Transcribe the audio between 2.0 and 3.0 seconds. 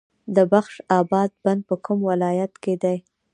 ولایت کې دی؟